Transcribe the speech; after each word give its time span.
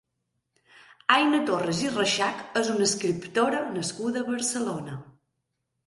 Aina 1.15 1.41
Torres 1.51 1.83
i 1.89 1.93
Rexach 1.93 2.43
és 2.63 2.73
una 2.79 2.89
escriptora 2.91 3.63
nascuda 3.79 4.23
a 4.27 4.31
Barcelona. 4.35 5.03